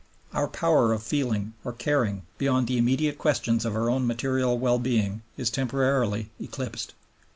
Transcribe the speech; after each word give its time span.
Our 0.33 0.47
power 0.47 0.93
of 0.93 1.03
feeling 1.03 1.53
or 1.63 1.73
caring 1.73 2.23
beyond 2.39 2.65
the 2.65 2.79
immediate 2.79 3.19
questions 3.19 3.65
of 3.65 3.75
our 3.75 3.87
own 3.87 4.07
material 4.07 4.57
well 4.57 4.79
being 4.79 5.21
is 5.37 5.51
temporarily 5.51 6.31
eclipsed. 6.41 6.93